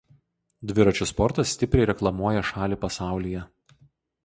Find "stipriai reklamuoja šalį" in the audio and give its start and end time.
1.57-2.81